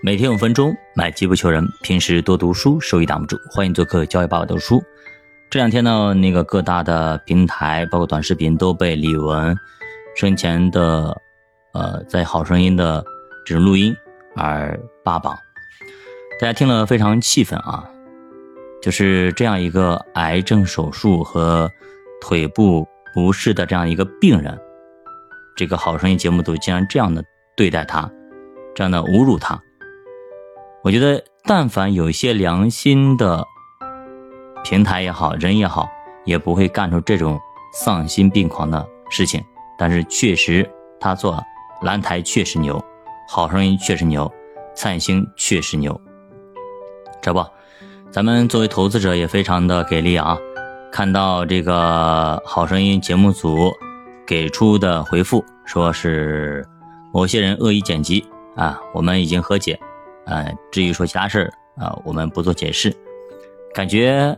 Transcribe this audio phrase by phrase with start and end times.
[0.00, 1.64] 每天五分钟，买机不求人。
[1.82, 3.38] 平时多读书，收益挡不住。
[3.50, 4.82] 欢迎做客教育爸爸读书。
[5.50, 9.54] 这两天呢，那个各大的平台，包括短视频，都被李玟
[10.16, 11.16] 生前的
[11.72, 13.04] 呃在好声音的
[13.44, 13.94] 这种录音
[14.34, 15.36] 而霸榜，
[16.40, 17.88] 大家听了非常气愤啊！
[18.80, 21.70] 就是这样一个癌症手术和
[22.20, 22.84] 腿部
[23.14, 24.58] 不适的这样一个病人，
[25.54, 27.22] 这个好声音节目组竟然这样的
[27.56, 28.10] 对待他，
[28.74, 29.62] 这样的侮辱他。
[30.84, 33.46] 我觉得，但凡有一些良心的
[34.64, 35.88] 平台也好，人也好，
[36.24, 37.38] 也不会干出这种
[37.72, 39.40] 丧心病狂的事情。
[39.78, 40.68] 但是，确实
[40.98, 41.40] 他做
[41.82, 42.82] 蓝台确实牛，
[43.28, 44.30] 好声音确实牛，
[44.74, 45.98] 灿星确实牛。
[47.20, 47.44] 这不，
[48.10, 50.36] 咱们作为投资者也非常的给力啊！
[50.90, 53.72] 看到这个好声音节目组
[54.26, 56.66] 给出的回复，说是
[57.14, 58.26] 某些人恶意剪辑
[58.56, 59.78] 啊，我们已经和解。
[60.26, 62.94] 呃，至于说其他事儿啊，我们不做解释。
[63.74, 64.36] 感觉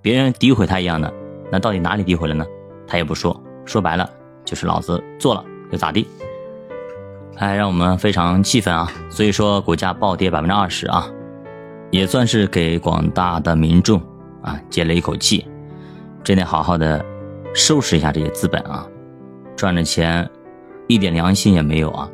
[0.00, 1.12] 别人诋毁他一样的，
[1.50, 2.46] 那到底哪里诋毁了呢？
[2.86, 4.08] 他也不说，说白了
[4.44, 6.06] 就是老子做了又咋地。
[7.36, 8.90] 哎，让我们非常气愤啊！
[9.10, 11.06] 所以说股价暴跌百分之二十啊，
[11.90, 14.00] 也算是给广大的民众
[14.40, 15.46] 啊解了一口气，
[16.24, 17.04] 真得好好的
[17.52, 18.86] 收拾一下这些资本啊，
[19.54, 20.26] 赚的钱
[20.86, 22.08] 一点良心也没有啊。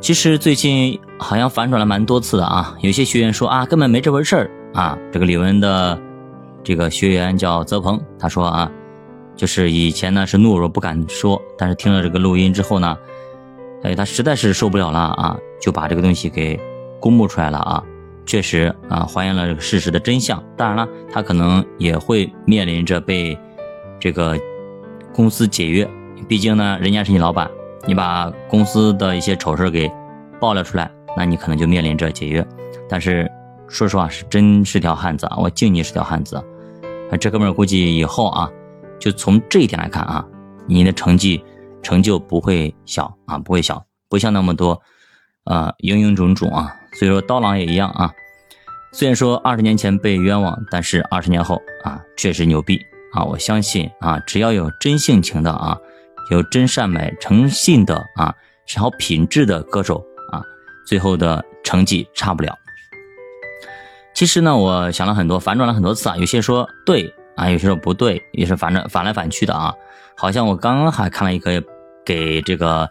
[0.00, 4.98] 其实最近好像反转了蛮多次的啊，有些学员说啊根本没这回事儿啊。
[5.12, 5.98] 这个李文的
[6.62, 8.70] 这个学员叫泽鹏，他说啊，
[9.36, 12.96] 就是以前呢是懦弱不敢说，但是听了这个录音之后呢，
[13.82, 16.58] 哎他实在是受不了了啊，就把这个东西给
[17.00, 17.82] 公布出来了啊。
[18.26, 20.42] 确实啊还原了这个事实的真相。
[20.56, 23.38] 当然了，他可能也会面临着被
[24.00, 24.38] 这个
[25.14, 25.88] 公司解约，
[26.26, 27.50] 毕竟呢人家是你老板。
[27.86, 29.92] 你把公司的一些丑事给
[30.40, 32.46] 爆了出来，那你可能就面临着解约。
[32.88, 33.30] 但是
[33.68, 35.36] 说实话，是真是条汉子啊！
[35.36, 36.36] 我敬你是条汉子。
[37.10, 38.50] 啊这哥们儿估计以后啊，
[38.98, 40.24] 就从这一点来看啊，
[40.66, 41.42] 你的成绩
[41.82, 44.80] 成就不会小啊，不会小，不像那么多
[45.44, 46.74] 啊，蝇营种种啊。
[46.98, 48.12] 所以说刀郎也一样啊。
[48.92, 52.80] 虽然说二十年前被冤枉，但是二十年后啊，确实牛逼
[53.12, 53.24] 啊！
[53.24, 55.78] 我相信啊，只要有真性情的啊。
[56.30, 60.02] 有真善美、诚信的啊，是好品质的歌手，
[60.86, 62.56] 最后的成绩差不了。
[64.14, 69.74] 其实呢，我想了很多，反转了很多次啊，有些说对啊，有些说不对，也是反正反来反去的啊。
[70.16, 71.62] 好像我刚刚还看了一个
[72.04, 72.88] 给这个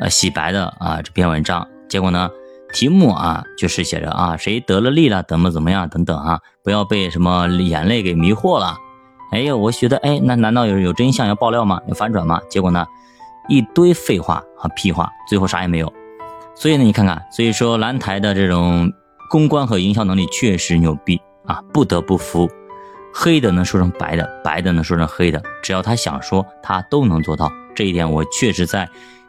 [0.00, 2.28] 呃洗白的啊这篇文章，结果呢
[2.72, 8.76] 题目啊就是写着啊谁得了利了，怎么怎么样等等啊，不要被什么眼泪给迷惑了。
[9.30, 11.80] 哎呀，我觉得，哎，那难道有有真相要爆料吗？
[11.86, 12.40] 要反转吗？
[12.48, 12.84] 结果呢，
[13.48, 15.92] 一堆废话和屁话，最后啥也没有。
[16.58, 18.90] 所以呢，你看看，所以说蓝台的这种
[19.30, 22.48] 公关和营销能力确实牛逼啊，不得不服。
[23.12, 27.52] 黑的能说成白的，白的能说成黑的，只要他想说，他都能做到。
[27.74, 28.88] 这一点我确实在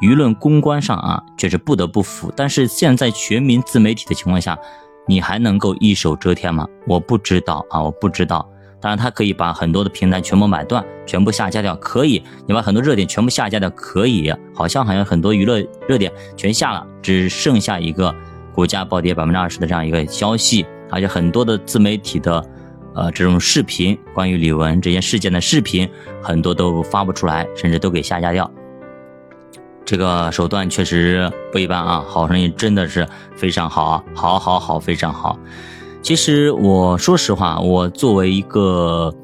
[0.00, 2.32] 舆论公关上啊，确实不得不服。
[2.36, 4.56] 但是现在全民自媒体的情况下，
[5.06, 6.66] 你还能够一手遮天吗？
[6.86, 8.48] 我不知道啊，我不知道。
[8.80, 12.22] 当然，他可以把很多的平台全部买断，全部下架掉，可以。
[12.46, 14.32] 你把很多热点全部下架掉，可以。
[14.54, 18.14] 好像好像很多娱乐热点全下了，只剩下一个
[18.54, 22.44] 股价暴跌百分之二十的这样一个消息，而且很多的自媒体的，
[22.94, 25.88] 呃，这种视频，关于李玟这件事件的视频，
[26.22, 28.48] 很多都发不出来，甚至都给下架掉。
[29.84, 32.04] 这个手段确实不一般啊！
[32.06, 35.38] 好声音真的是非常好啊，好，好，好，非常好。
[36.00, 39.14] 其实我说实话，我作为一个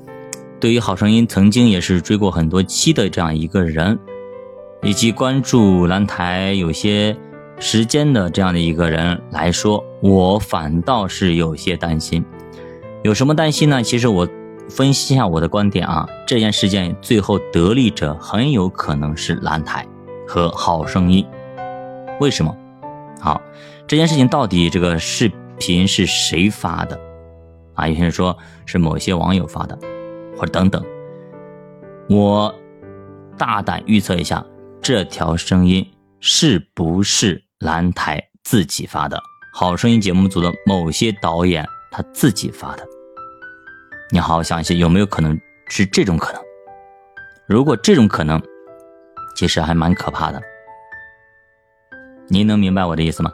[0.60, 3.98] 对于《好声音》曾经也是追过很多期的这样一个人，
[4.82, 7.16] 以及关注蓝台有些
[7.58, 12.22] 时间的这样的一个人来说，我反倒是有些担心。
[13.02, 13.82] 有什么担心呢？
[13.82, 14.28] 其实我
[14.68, 19.86] 分析一下我的观点啊，这件事件最后得利者很有可能是蓝台
[20.26, 21.24] 和《好声音》。
[22.20, 22.54] 为什么？
[23.20, 23.40] 好，
[23.86, 25.30] 这件事情到底这个是？
[25.58, 26.98] 频是谁发的？
[27.74, 28.36] 啊，有些人说
[28.66, 29.78] 是某些网友发的，
[30.36, 30.84] 或者等等。
[32.08, 32.54] 我
[33.36, 34.44] 大胆预测一下，
[34.80, 35.84] 这条声音
[36.20, 39.20] 是不是蓝台自己发的？
[39.52, 42.86] 好声音节目组的某些导演他自己发的？
[44.10, 46.42] 你好好想一下，有没有可能是这种可能？
[47.46, 48.40] 如果这种可能，
[49.34, 50.40] 其实还蛮可怕的。
[52.28, 53.30] 您能明白我的意思吗？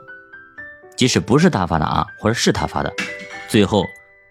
[1.00, 2.92] 即使不是他发的啊，或者是他发的，
[3.48, 3.86] 最后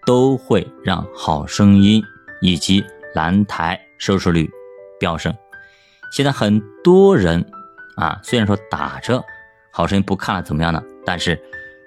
[0.06, 2.00] 都会让好声音
[2.40, 4.48] 以及蓝台收视率
[5.00, 5.34] 飙升。
[6.12, 7.44] 现在很多人
[7.96, 9.20] 啊，虽然说打着
[9.72, 10.80] 好声音不看了怎么样呢？
[11.04, 11.36] 但是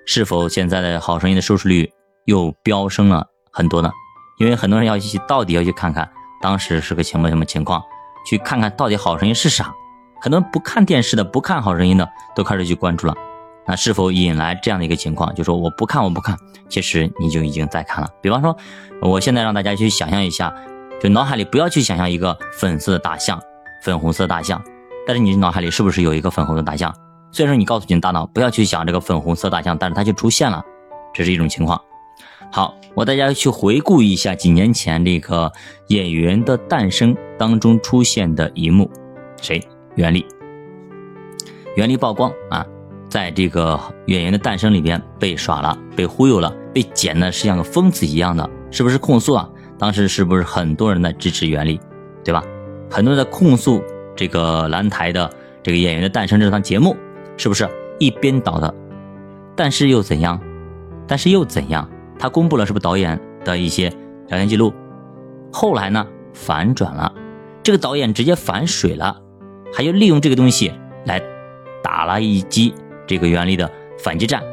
[0.05, 1.89] 是否现在的好声音的收视率
[2.25, 3.89] 又飙升了很多呢？
[4.37, 7.81] 因为很多人要去到底要去看看当时是个什么什么情况，
[8.29, 9.73] 去看看到底好声音是啥。
[10.19, 13.15] 很多不看电视的、不看好声音的，都开始去关注了。
[13.65, 15.33] 那是否引来这样的一个情况？
[15.35, 16.37] 就说我不看，我不看，
[16.67, 18.09] 其实你就已经在看了。
[18.21, 18.55] 比方说，
[19.01, 20.53] 我现在让大家去想象一下，
[21.01, 23.41] 就脑海里不要去想象一个粉色的大象、
[23.81, 24.61] 粉红色大象，
[25.07, 26.93] 但是你脑海里是不是有一个粉红的大象？
[27.31, 30.63] 虽然说你告诉你大脑不要去想这个粉红色大象，但是它就出现了，
[31.13, 31.81] 这是一种情况。
[32.51, 35.51] 好，我大家去回顾一下几年前这个
[35.87, 38.91] 演员的诞生当中出现的一幕，
[39.41, 39.65] 谁？
[39.95, 40.25] 袁立。
[41.75, 42.65] 袁立曝光啊。
[43.13, 49.47] 在这个演员的诞生里边被耍了，被忽悠了，被剪的是像个疯子一样的，是不是控诉啊？
[49.77, 51.79] 当时是不是很多人在支持袁立，
[52.23, 52.43] 对吧？
[52.89, 53.79] 很多人在控诉
[54.15, 55.29] 这个蓝台的
[55.61, 56.97] 这个演员的诞生这档节目，
[57.37, 57.69] 是不是
[57.99, 58.73] 一边倒的？
[59.55, 60.41] 但是又怎样？
[61.05, 61.87] 但是又怎样？
[62.17, 63.89] 他公布了是不是导演的一些
[64.29, 64.73] 聊天记录？
[65.51, 67.13] 后来呢反转了，
[67.61, 69.15] 这个导演直接反水了，
[69.71, 70.73] 还要利用这个东西
[71.05, 71.21] 来
[71.83, 72.73] 打了一击。
[73.05, 73.69] 这个袁立的
[73.99, 74.43] 反击战，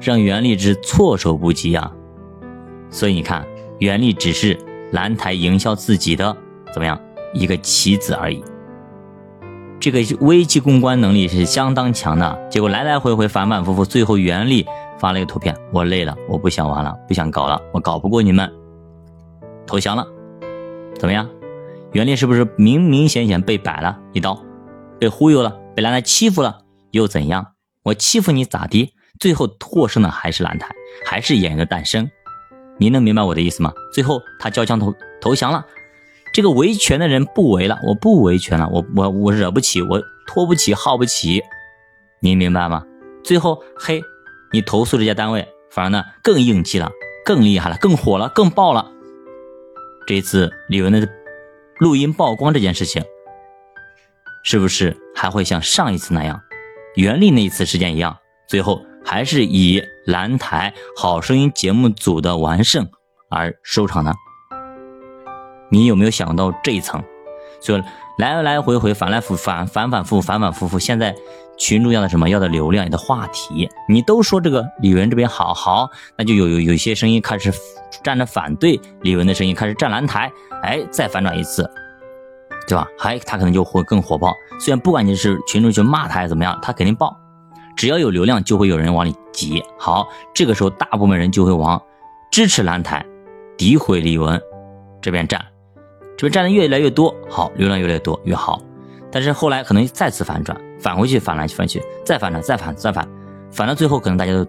[0.00, 1.92] 让袁立之措手不及啊！
[2.90, 3.46] 所以你看，
[3.78, 4.58] 袁立只是
[4.92, 6.36] 蓝台营销自己的
[6.72, 6.98] 怎么样
[7.32, 8.42] 一个棋子而已。
[9.80, 12.48] 这个危机公关能力是相当强的。
[12.48, 14.66] 结果来来回回反反复复，最后袁立
[14.98, 18.50] 发了一个图片：我累了，我不想玩了，不想搞了，我搞不过你们，
[19.66, 20.06] 投降了。
[20.96, 21.28] 怎么样？
[21.92, 24.40] 袁立是不是明明显显被摆了一刀，
[24.98, 26.58] 被忽悠了，被蓝台欺负了，
[26.92, 27.53] 又怎样？
[27.84, 28.94] 我欺负你咋的？
[29.20, 30.74] 最后获胜的还是蓝台，
[31.06, 32.10] 还是演员的诞生。
[32.78, 33.72] 您能明白我的意思吗？
[33.92, 35.66] 最后他交枪投投降了，
[36.32, 41.42] 这个维权的人不维了，我不维权了，我我我惹不起，我拖不起，耗不起，
[42.20, 42.84] 您明白吗？
[43.22, 44.02] 最后嘿，
[44.50, 46.90] 你投诉这家单位，反而呢更硬气了，
[47.22, 48.90] 更厉害了，更火了，更爆了。
[50.06, 51.06] 这次李玟的
[51.78, 53.04] 录音曝光这件事情，
[54.42, 56.40] 是不是还会像上一次那样？
[56.94, 58.16] 袁立那一次事件一样，
[58.48, 62.88] 最后还是以蓝台好声音节目组的完胜
[63.28, 64.12] 而收场呢？
[65.70, 67.02] 你有没有想到这一层？
[67.60, 67.82] 所以
[68.18, 71.12] 来来回回反来复反反反复反反复复，现在
[71.58, 72.28] 群众要的什么？
[72.28, 73.68] 要的流量，要的话题。
[73.88, 77.52] 你都说这个李玟这边好好，那就有有有些声音开始
[78.04, 80.30] 站着反对李玟的声音，开始站蓝台，
[80.62, 81.68] 哎，再反转一次。
[82.66, 82.88] 对吧？
[82.98, 84.34] 还他可能就会更火爆。
[84.58, 87.16] 虽然不管你是群众去骂他还是怎么样，他肯定爆。
[87.76, 89.62] 只要有流量，就会有人往里挤。
[89.78, 91.80] 好，这个时候大部分人就会往
[92.30, 93.04] 支持蓝台、
[93.58, 94.40] 诋毁李玟
[95.02, 95.44] 这边站，
[96.16, 98.60] 这边站的越来越多，好，流量越来越多越好。
[99.10, 103.08] 但是后来可能再次反转，返回去，反来反去，再反转，再反再反，
[103.50, 104.46] 反到最后可能大家都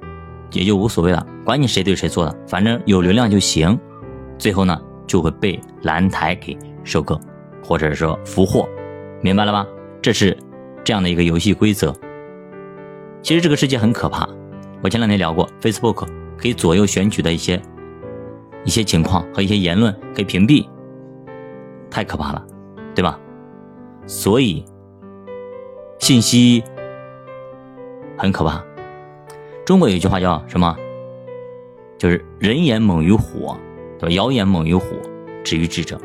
[0.52, 3.78] 也就无所谓了，管你谁对谁错的，反正有流量就行。
[4.38, 7.20] 最后呢，就会被蓝台给收割。
[7.66, 8.70] 或者说俘获，
[9.22, 9.68] 明白了吧？
[10.02, 10.38] 这是
[10.84, 11.92] 这样的一个游戏规则。
[13.24, 14.30] 其实这个世界很可怕。
[14.84, 16.08] 我前两天聊过，Facebook
[16.38, 17.60] 可以左右选举的一些
[18.64, 20.68] 一些情况和一些言论，可以屏蔽，
[21.90, 22.46] 太可怕了，
[22.94, 23.20] 对吧？
[24.06, 24.64] 所以
[25.98, 26.64] 信息
[28.16, 28.64] 很可怕。
[29.66, 30.78] 中国有一句话叫什么？
[31.98, 33.56] 就是人言猛于虎，
[33.98, 34.14] 对吧？
[34.14, 34.86] 谣言猛于虎，
[35.44, 36.00] 止于智者。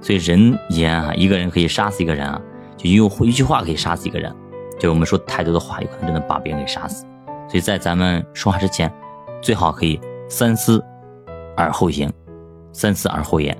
[0.00, 2.40] 所以人言啊，一个人可以杀死一个人啊，
[2.76, 4.34] 就用一句话可以杀死一个人，
[4.76, 7.04] 就是我们说太多的话，有可能真的把别人给杀死。
[7.48, 8.92] 所以在咱们说话之前，
[9.42, 10.82] 最好可以三思
[11.56, 12.10] 而后行，
[12.72, 13.56] 三思而后言，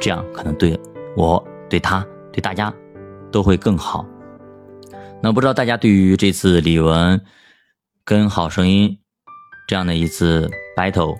[0.00, 0.78] 这样可能对
[1.16, 2.72] 我、对他、对大家
[3.30, 4.06] 都会更好。
[5.20, 7.20] 那不知道大家对于这次李玟
[8.04, 8.96] 跟好声音
[9.66, 11.16] 这样的一次 battle，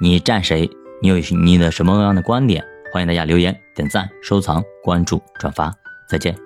[0.00, 0.70] 你站谁？
[1.02, 2.64] 你有你的什么样的观点？
[2.96, 5.70] 欢迎大家留言、点赞、收藏、关注、转发，
[6.08, 6.45] 再见。